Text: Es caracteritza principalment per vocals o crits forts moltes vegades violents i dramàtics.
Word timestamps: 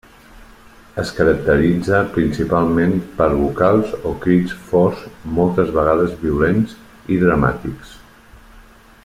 Es 1.01 1.09
caracteritza 1.17 1.99
principalment 2.15 2.95
per 3.19 3.27
vocals 3.41 3.93
o 4.13 4.15
crits 4.25 4.57
forts 4.71 5.05
moltes 5.37 5.71
vegades 5.77 6.19
violents 6.25 6.75
i 7.17 7.21
dramàtics. 7.27 7.95